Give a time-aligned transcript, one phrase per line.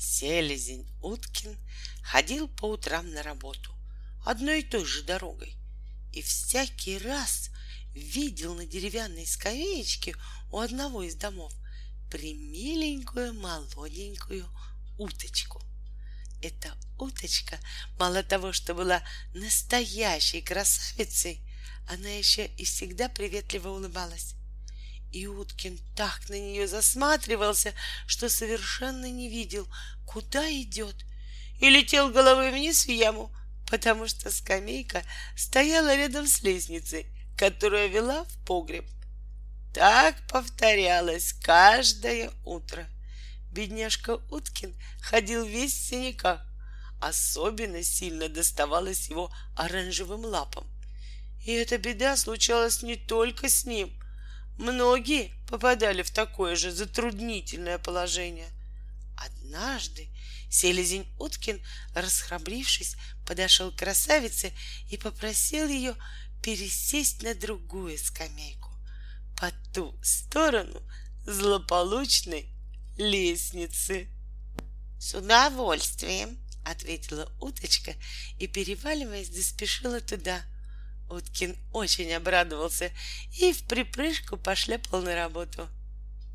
[0.00, 1.58] Селезень Уткин
[2.02, 3.74] ходил по утрам на работу
[4.24, 5.58] одной и той же дорогой
[6.14, 7.50] и всякий раз
[7.92, 10.16] видел на деревянной скамеечке
[10.50, 11.52] у одного из домов
[12.10, 14.48] примиленькую молоденькую
[14.96, 15.62] уточку.
[16.40, 17.60] Эта уточка,
[17.98, 19.02] мало того, что была
[19.34, 21.42] настоящей красавицей,
[21.86, 24.34] она еще и всегда приветливо улыбалась.
[25.12, 27.74] И Уткин так на нее засматривался,
[28.06, 29.68] что совершенно не видел,
[30.06, 30.94] куда идет,
[31.60, 33.34] и летел головой вниз в яму,
[33.68, 35.02] потому что скамейка
[35.36, 38.84] стояла рядом с лестницей, которая вела в погреб.
[39.72, 42.88] Так повторялось каждое утро.
[43.52, 46.40] Бедняжка Уткин ходил весь в синяках.
[47.00, 50.66] Особенно сильно доставалось его оранжевым лапам.
[51.46, 53.90] И эта беда случалась не только с ним.
[54.60, 58.50] Многие попадали в такое же затруднительное положение.
[59.16, 60.10] Однажды
[60.50, 61.64] селезень Уткин,
[61.94, 62.96] расхрабрившись,
[63.26, 64.52] подошел к красавице
[64.90, 65.96] и попросил ее
[66.42, 68.70] пересесть на другую скамейку
[69.34, 70.82] по ту сторону
[71.24, 72.52] злополучной
[72.98, 74.10] лестницы.
[74.98, 77.94] С удовольствием, ответила уточка
[78.38, 80.42] и, переваливаясь, заспешила туда.
[81.10, 82.92] Уткин очень обрадовался
[83.38, 85.68] и в припрыжку пошляпал на работу.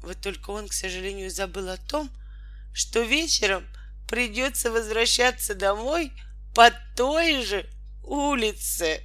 [0.02, 2.10] Вот только он, к сожалению, забыл о том,
[2.74, 3.66] что вечером
[4.10, 6.12] придется возвращаться домой
[6.54, 7.66] по той же
[8.04, 9.02] улице.